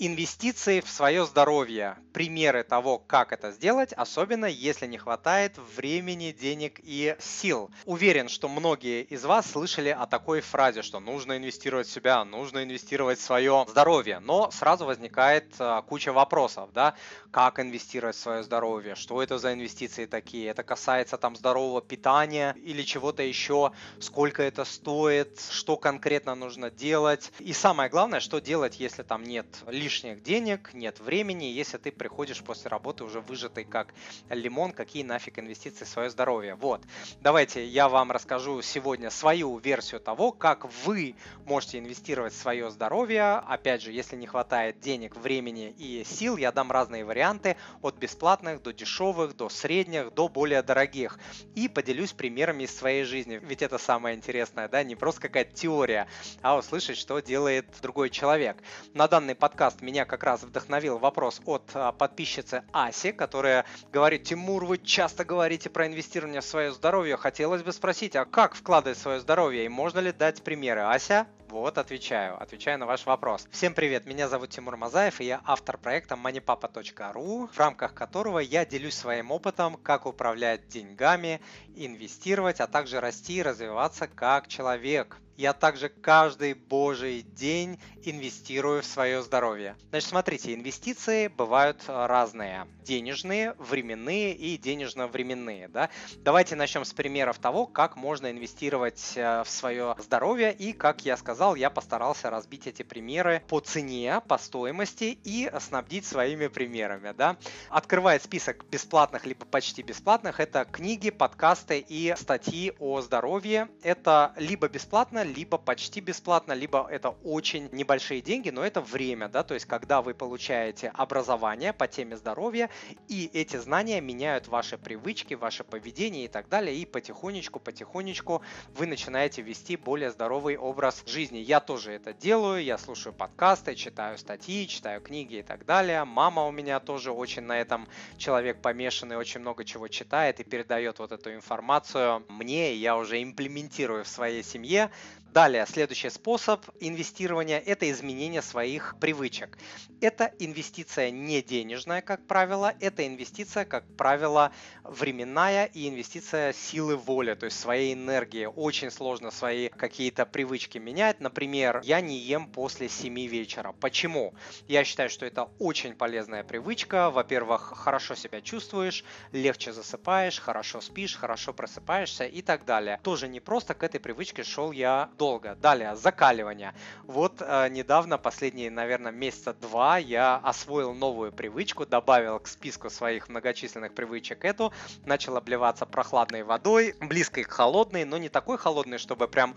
[0.00, 1.96] Инвестиции в свое здоровье.
[2.12, 7.68] Примеры того, как это сделать, особенно если не хватает времени, денег и сил.
[7.84, 12.62] Уверен, что многие из вас слышали о такой фразе, что нужно инвестировать в себя, нужно
[12.62, 14.20] инвестировать в свое здоровье.
[14.20, 16.94] Но сразу возникает а, куча вопросов, да,
[17.32, 22.54] как инвестировать в свое здоровье, что это за инвестиции такие, это касается там здорового питания
[22.62, 27.32] или чего-то еще, сколько это стоит, что конкретно нужно делать.
[27.40, 31.90] И самое главное, что делать, если там нет лишних лишних денег, нет времени, если ты
[31.90, 33.94] приходишь после работы уже выжатый как
[34.28, 36.56] лимон, какие нафиг инвестиции в свое здоровье.
[36.56, 36.82] Вот,
[37.22, 41.14] давайте я вам расскажу сегодня свою версию того, как вы
[41.46, 43.42] можете инвестировать в свое здоровье.
[43.48, 48.60] Опять же, если не хватает денег, времени и сил, я дам разные варианты от бесплатных
[48.60, 51.18] до дешевых, до средних, до более дорогих.
[51.54, 53.40] И поделюсь примерами из своей жизни.
[53.42, 56.08] Ведь это самое интересное, да, не просто какая-то теория,
[56.42, 58.58] а услышать, что делает другой человек.
[58.92, 64.24] На данный подкаст подкаст меня как раз вдохновил вопрос от а, подписчицы Аси, которая говорит,
[64.24, 67.16] Тимур, вы часто говорите про инвестирование в свое здоровье.
[67.16, 70.82] Хотелось бы спросить, а как вкладывать свое здоровье и можно ли дать примеры?
[70.82, 71.26] Ася?
[71.48, 72.40] Вот, отвечаю.
[72.42, 73.48] Отвечаю на ваш вопрос.
[73.50, 78.66] Всем привет, меня зовут Тимур Мазаев, и я автор проекта moneypapa.ru, в рамках которого я
[78.66, 81.40] делюсь своим опытом, как управлять деньгами,
[81.76, 85.18] инвестировать, а также расти и развиваться как человек.
[85.38, 89.76] Я также каждый божий день инвестирую в свое здоровье.
[89.90, 92.66] Значит, смотрите, инвестиции бывают разные.
[92.82, 95.68] Денежные, временные и денежно-временные.
[95.68, 95.90] Да?
[96.16, 101.16] Давайте начнем с примеров того, как можно инвестировать э, в свое здоровье и, как я
[101.16, 107.14] сказал, я постарался разбить эти примеры по цене, по стоимости и снабдить своими примерами.
[107.16, 107.36] Да?
[107.68, 110.40] Открывает список бесплатных либо почти бесплатных.
[110.40, 113.68] Это книги, подкасты и статьи о здоровье.
[113.82, 119.42] Это либо бесплатно, либо почти бесплатно, либо это очень небольшие деньги, но это время, да,
[119.42, 122.70] то есть когда вы получаете образование по теме здоровья,
[123.08, 128.42] и эти знания меняют ваши привычки, ваше поведение и так далее, и потихонечку, потихонечку
[128.74, 131.38] вы начинаете вести более здоровый образ жизни.
[131.38, 136.04] Я тоже это делаю, я слушаю подкасты, читаю статьи, читаю книги и так далее.
[136.04, 140.98] Мама у меня тоже очень на этом человек помешанный, очень много чего читает и передает
[140.98, 144.90] вот эту информацию мне, и я уже имплементирую в своей семье.
[145.32, 149.58] Далее, следующий способ инвестирования– это изменение своих привычек.
[150.00, 154.52] Это инвестиция не денежная, как правило, это инвестиция, как правило,
[154.84, 158.46] временная и инвестиция силы воли, то есть своей энергии.
[158.46, 161.20] Очень сложно свои какие-то привычки менять.
[161.20, 163.72] Например, я не ем после 7 вечера.
[163.72, 164.34] Почему?
[164.66, 167.10] Я считаю, что это очень полезная привычка.
[167.10, 172.98] Во-первых, хорошо себя чувствуешь, легче засыпаешь, хорошо спишь, хорошо просыпаешься и так далее.
[173.02, 175.56] Тоже не просто к этой привычке шел я долго.
[175.56, 176.72] Далее, закаливание.
[177.02, 183.28] Вот э, недавно, последние, наверное, месяца два, я освоил новую привычку, добавил к списку своих
[183.28, 184.72] многочисленных привычек эту,
[185.04, 189.54] начал обливаться прохладной водой, близкой к холодной, но не такой холодной, чтобы прям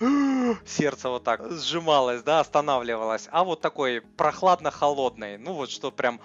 [0.66, 6.20] сердце вот так сжималось, да, останавливалось, а вот такой прохладно-холодной, ну вот что прям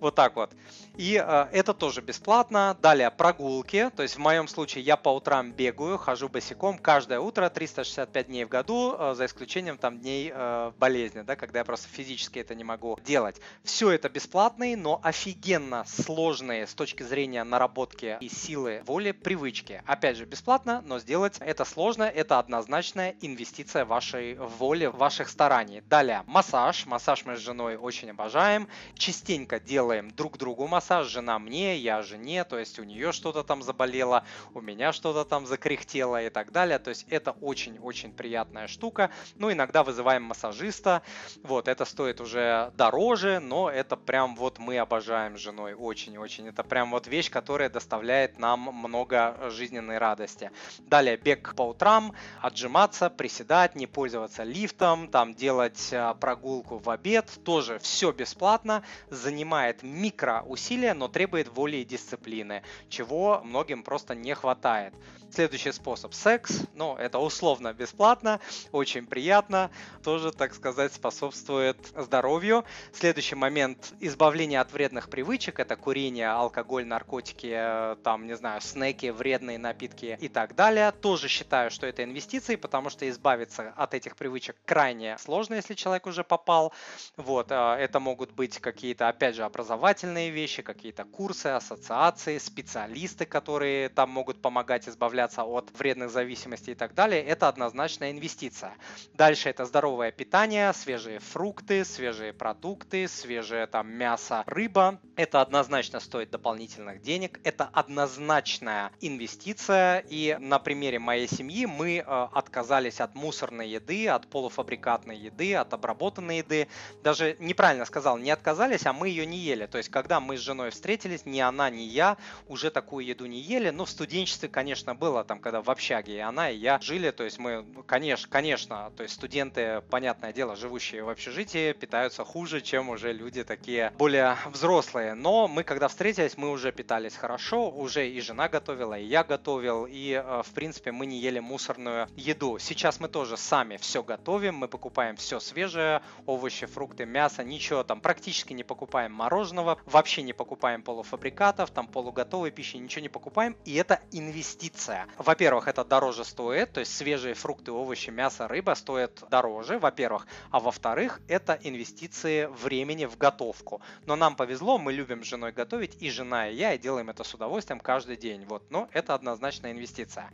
[0.00, 0.50] вот так вот.
[0.96, 2.76] И э, это тоже бесплатно.
[2.82, 7.48] Далее прогулки, то есть в моем случае я по утрам бегаю, хожу босиком каждое утро
[7.48, 11.64] 300 365 дней в году, э, за исключением там дней э, болезни, да, когда я
[11.64, 13.40] просто физически это не могу делать.
[13.64, 19.82] Все это бесплатные, но офигенно сложные с точки зрения наработки и силы воли привычки.
[19.86, 25.80] Опять же, бесплатно, но сделать это сложно, это однозначная инвестиция вашей воли, ваших стараний.
[25.80, 26.86] Далее, массаж.
[26.86, 28.68] Массаж мы с женой очень обожаем.
[28.94, 31.06] Частенько делаем друг другу массаж.
[31.06, 35.46] Жена мне, я жене, то есть у нее что-то там заболело, у меня что-то там
[35.46, 36.78] закряхтело и так далее.
[36.78, 39.10] То есть это очень очень-очень приятная штука.
[39.36, 41.02] Ну, иногда вызываем массажиста.
[41.42, 46.48] Вот, это стоит уже дороже, но это прям вот мы обожаем с женой очень-очень.
[46.48, 50.50] Это прям вот вещь, которая доставляет нам много жизненной радости.
[50.78, 52.14] Далее бег по утрам,
[52.50, 57.30] отжиматься, приседать, не пользоваться лифтом, там делать а, прогулку в обед.
[57.44, 64.34] Тоже все бесплатно, занимает микро усилия, но требует воли и дисциплины, чего многим просто не
[64.34, 64.94] хватает.
[65.32, 66.62] Следующий способ– секс.
[66.74, 68.40] Ну, это условно бесплатно,
[68.72, 69.70] очень приятно.
[70.02, 72.64] Тоже, так сказать, способствует здоровью.
[72.92, 75.60] Следующий момент– избавление от вредных привычек.
[75.60, 80.90] Это курение, алкоголь, наркотики, э, там, не знаю, снеки, вредные напитки и так далее.
[80.90, 82.02] Тоже считаю, что это
[82.40, 86.72] инвестиции, потому что избавиться от этих привычек крайне сложно, если человек уже попал.
[87.16, 93.88] Вот, э, это могут быть какие-то, опять же, образовательные вещи, какие-то курсы, ассоциации, специалисты, которые
[93.88, 98.72] там могут помогать избавляться от вредных зависимостей и так далее, это однозначно инвестиция.
[99.14, 104.98] Дальше это здоровое питание, свежие фрукты, свежие продукты, свежее там мясо, рыба.
[105.16, 110.04] Это однозначно стоит дополнительных денег, это однозначная инвестиция.
[110.10, 115.72] И на примере моей семьи мы э, отказались от мусорной еды, от полуфабрикатной еды, от
[115.72, 116.68] обработанной еды.
[117.02, 119.66] Даже неправильно сказал, не отказались, а мы ее не ели.
[119.66, 122.16] То есть, когда мы с женой встретились, ни она, ни я
[122.48, 123.70] уже такую еду не ели.
[123.70, 127.10] Но в студенчестве, конечно, было там, когда в общаге и она, и я жили.
[127.10, 132.24] То есть мы, ну, конечно, конечно, то есть студенты, понятное дело, живущие в общежитии, питаются
[132.24, 135.14] хуже, чем уже люди такие более взрослые.
[135.14, 139.86] Но мы, когда встретились, мы уже питались хорошо, уже и жена готовила, и я готовил,
[139.86, 142.58] и, э, в принципе, мы не ели мусорную еду.
[142.58, 148.00] Сейчас мы тоже сами все готовим, мы покупаем все свежее, овощи, фрукты, мясо, ничего там,
[148.00, 153.74] практически не покупаем мороженого, вообще не покупаем полуфабрикатов, там полуготовой пищи, ничего не покупаем, и
[153.74, 155.06] это инвестиция.
[155.18, 160.60] Во-первых, это дороже стоит, то есть свежие фрукты, овощи, мясо, рыба стоят дороже, во-первых, а
[160.60, 163.80] во-вторых, это инвестиции времени в готовку.
[164.06, 167.24] Но нам повезло, мы любим с женой готовить, и жена, и я, и делаем это
[167.24, 168.44] с удовольствием каждый день.
[168.46, 170.30] Вот, но это однозначно инвестиция.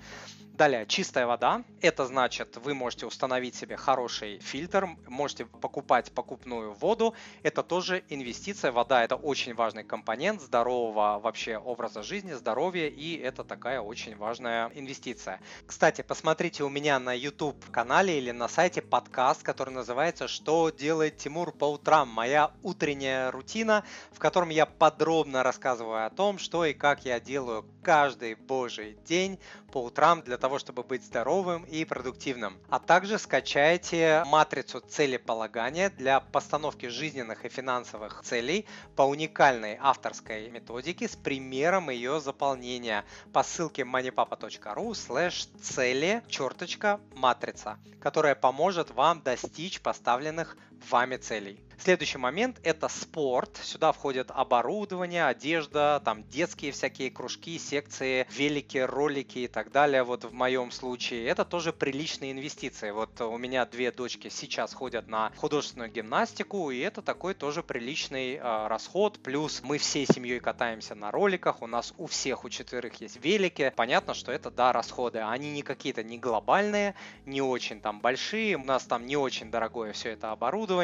[0.56, 1.62] Далее, чистая вода.
[1.82, 7.14] Это значит, вы можете установить себе хороший фильтр, можете покупать покупную воду.
[7.42, 8.72] Это тоже инвестиция.
[8.72, 14.70] Вода– это очень важный компонент здорового вообще образа жизни, здоровья, и это такая очень важная
[14.74, 15.38] инвестиция.
[15.66, 21.52] Кстати, посмотрите у меня на YouTube-канале или на сайте подкаст, который называется «Что делает Тимур
[21.52, 27.04] по утрам?» Моя утренняя рутина, в котором я подробно рассказываю о том, что и как
[27.04, 29.38] я делаю каждый божий день
[29.70, 32.58] по утрам для того, чтобы быть здоровым и продуктивным.
[32.68, 41.08] А также скачайте матрицу целеполагания для постановки жизненных и финансовых целей по уникальной авторской методике
[41.08, 49.80] с примером ее заполнения по ссылке moneypapa.ru slash цели черточка матрица, которая поможет вам достичь
[49.80, 50.56] поставленных
[50.90, 51.60] вами целей.
[51.78, 53.60] Следующий момент– это спорт.
[53.62, 60.02] Сюда входит оборудование, одежда, там детские всякие кружки, секции, велики, ролики и так далее.
[60.02, 62.90] Вот в моем случае это тоже приличные инвестиции.
[62.90, 68.36] Вот у меня две дочки сейчас ходят на художественную гимнастику, и это такой тоже приличный
[68.36, 69.18] э, расход.
[69.22, 73.72] Плюс мы всей семьей катаемся на роликах, у нас у всех, у четверых есть велики.
[73.76, 75.18] Понятно, что это, да, расходы.
[75.18, 76.94] Они не какие-то не глобальные,
[77.26, 78.56] не очень там большие.
[78.56, 80.75] У нас там не очень дорогое все это оборудование.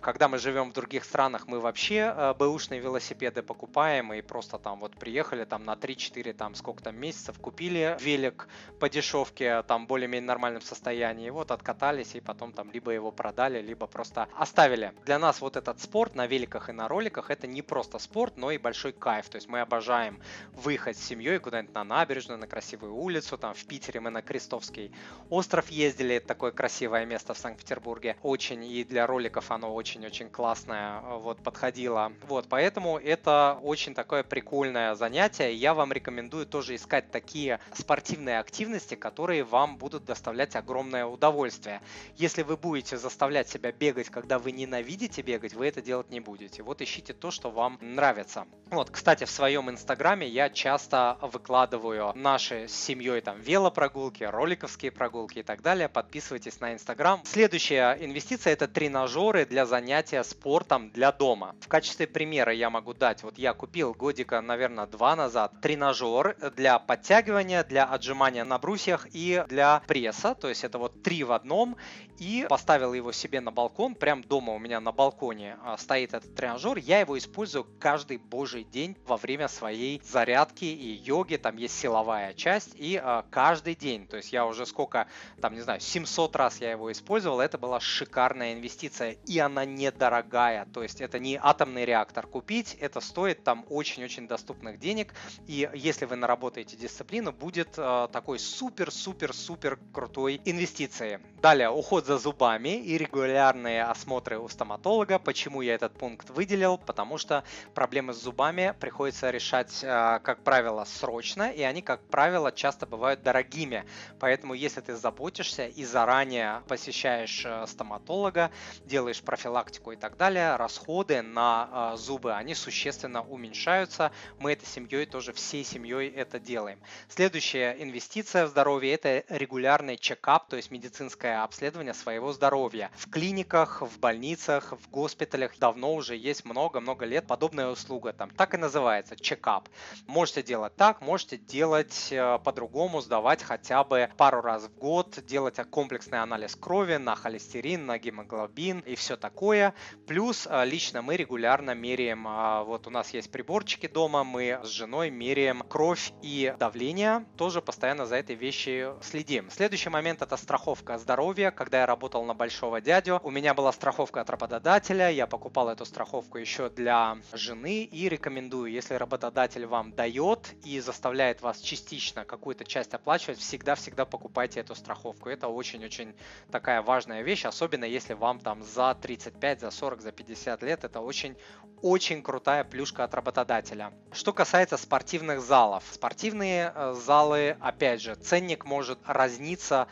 [0.00, 4.80] Когда мы живем в других странах, мы вообще э, бэушные велосипеды покупаем и просто там
[4.80, 8.48] вот приехали там на 3-4 там сколько там месяцев, купили велик
[8.80, 13.86] по дешевке, там более-менее нормальном состоянии, вот откатались и потом там либо его продали, либо
[13.86, 14.92] просто оставили.
[15.04, 18.50] Для нас вот этот спорт на великах и на роликах это не просто спорт, но
[18.50, 19.28] и большой кайф.
[19.28, 20.20] То есть мы обожаем
[20.52, 24.92] выехать с семьей куда-нибудь на набережную, на красивую улицу, там в Питере мы на Крестовский
[25.30, 28.16] остров ездили, это такое красивое место в Санкт-Петербурге.
[28.22, 32.12] Очень и для роликов оно очень-очень очень классная, э, вот, подходила.
[32.28, 35.52] Вот, поэтому это очень такое прикольное занятие.
[35.54, 41.80] Я вам рекомендую тоже искать такие спортивные активности, которые вам будут доставлять огромное удовольствие.
[42.16, 46.62] Если вы будете заставлять себя бегать, когда вы ненавидите бегать, вы это делать не будете.
[46.62, 48.46] Вот ищите то, что вам нравится.
[48.70, 55.40] Вот, кстати, в своем инстаграме я часто выкладываю наши с семьей там велопрогулки, роликовские прогулки
[55.40, 55.88] и так далее.
[55.88, 57.20] Подписывайтесь на инстаграм.
[57.24, 58.68] Следующая инвестиция это
[59.14, 61.54] тренажеры для занятия спортом для дома.
[61.60, 66.80] В качестве примера я могу дать, вот я купил годика, наверное, два назад тренажер для
[66.80, 71.76] подтягивания, для отжимания на брусьях и для пресса, то есть это вот три в одном,
[72.18, 76.34] и поставил его себе на балкон, прям дома у меня на балконе а, стоит этот
[76.34, 81.78] тренажер, я его использую каждый божий день во время своей зарядки и йоги, там есть
[81.78, 85.06] силовая часть, и а, каждый день, то есть я уже сколько,
[85.40, 89.90] там, не знаю, 700 раз я его использовал, это была шикарная инвестиция, и она не
[89.90, 95.14] дорогая, то есть это не атомный реактор купить, это стоит там очень-очень доступных денег,
[95.46, 101.18] и если вы наработаете дисциплину, будет э, такой супер-супер-супер крутой инвестицией.
[101.40, 105.18] Далее, уход за зубами и регулярные осмотры у стоматолога.
[105.18, 106.78] Почему я этот пункт выделил?
[106.78, 107.44] Потому что
[107.74, 113.22] проблемы с зубами приходится решать, э, как правило, срочно, и они, как правило, часто бывают
[113.22, 113.84] дорогими.
[114.20, 118.50] Поэтому, если ты заботишься и заранее посещаешь э, стоматолога,
[118.94, 124.12] делаешь профилактику и так далее, расходы на э, зубы, они существенно уменьшаются.
[124.38, 126.78] Мы этой семьей тоже всей семьей это делаем.
[127.08, 132.88] Следующая инвестиция в здоровье– это регулярный чекап, то есть медицинское обследование своего здоровья.
[132.94, 138.12] В клиниках, в больницах, в госпиталях давно уже есть много-много лет подобная услуга.
[138.12, 139.68] Там так и называется– чекап.
[140.06, 145.56] Можете делать так, можете делать э, по-другому, сдавать хотя бы пару раз в год, делать
[145.70, 149.74] комплексный анализ крови на холестерин, на гемоглобин и все такое.
[150.06, 154.68] Плюс э, лично мы регулярно меряем, э, вот у нас есть приборчики дома, мы с
[154.68, 159.50] женой меряем кровь и давление, тоже постоянно за этой вещи следим.
[159.50, 161.50] Следующий момент это страховка здоровья.
[161.50, 165.84] Когда я работал на большого дядю, у меня была страховка от работодателя, я покупал эту
[165.84, 172.64] страховку еще для жены и рекомендую, если работодатель вам дает и заставляет вас частично какую-то
[172.64, 175.28] часть оплачивать, всегда-всегда покупайте эту страховку.
[175.28, 176.14] Это очень-очень
[176.50, 180.84] такая важная вещь, особенно если вам там за 35, за 40, за 50 лет.
[180.84, 183.92] Это очень-очень крутая плюшка от работодателя.
[184.12, 185.84] Что касается спортивных залов.
[185.92, 189.88] Спортивные э, залы, опять же, ценник может разниться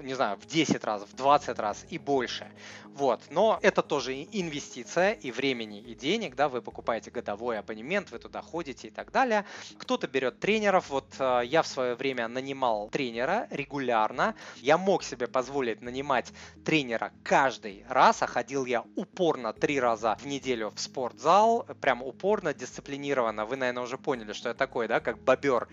[0.00, 2.46] не знаю, в 10 раз, в 20 раз и больше.
[2.86, 3.20] Вот.
[3.30, 8.40] Но это тоже инвестиция и времени, и денег, да, вы покупаете годовой абонемент, вы туда
[8.40, 9.44] ходите и так далее.
[9.78, 15.26] Кто-то берет тренеров, вот э, я в свое время нанимал тренера регулярно, я мог себе
[15.26, 16.32] позволить нанимать
[16.64, 22.52] тренера каждый раз, а ходил я упорно три раза в неделю в спортзал, прям упорно,
[22.52, 25.68] дисциплинированно, вы, наверное, уже поняли, что я такой, да, как бобер,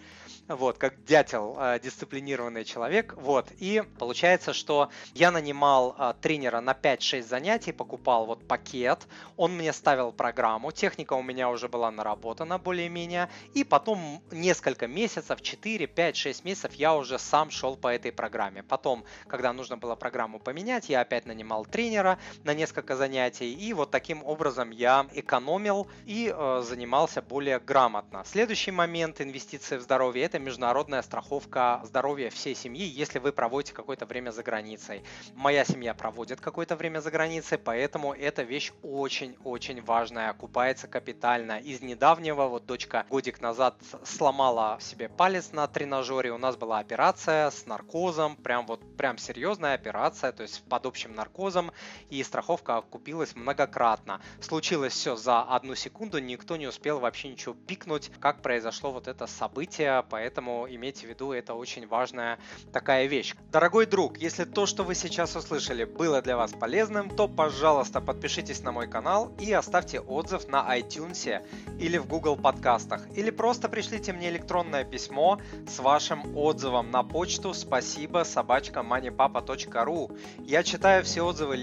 [0.48, 6.74] вот, как дятел, э, дисциплинированный человек, вот, и получается, что я нанимал э, тренера на
[6.74, 9.07] 5 5-6 занятий, покупал вот пакет,
[9.38, 15.41] он мне ставил программу, техника у меня уже была наработана более-менее, и потом несколько месяцев,
[15.41, 18.63] 4, 5, 6 месяцев я уже сам шел по этой программе.
[18.63, 23.92] Потом, когда нужно было программу поменять, я опять нанимал тренера на несколько занятий, и вот
[23.92, 28.24] таким образом я экономил и э, занимался более грамотно.
[28.26, 34.06] Следующий момент инвестиции в здоровье– это международная страховка здоровья всей семьи, если вы проводите какое-то
[34.06, 35.04] время за границей.
[35.36, 41.60] Моя семья проводит какое-то время за границей, поэтому эта вещь очень-очень важная, окупается капитально.
[41.60, 47.50] Из недавнего, вот дочка годик назад сломала себе палец на тренажере, у нас была операция
[47.50, 51.72] с наркозом, прям вот прям серьезная операция, то есть под общим наркозом,
[52.10, 54.22] и страховка окупилась многократно.
[54.40, 59.28] Случилось все за одну секунду, никто не успел вообще ничего пикнуть, как произошло вот это
[59.28, 62.40] событие, поэтому имейте в виду, это очень важная
[62.74, 63.36] такая вещь.
[63.51, 68.62] Дорогой друг, если то, что вы сейчас услышали, было для вас полезным, то, пожалуйста, подпишитесь
[68.62, 71.46] на мой канал и оставьте отзыв на iTunes
[71.80, 73.01] или в Google подкастах.
[73.16, 80.18] Или просто пришлите мне электронное письмо с вашим отзывом на почту спасибо собачка moneypapa.ru.
[80.40, 81.56] Я читаю все отзывы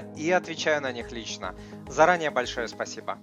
[0.00, 1.54] лично и отвечаю на них лично.
[1.88, 3.18] Заранее большое спасибо.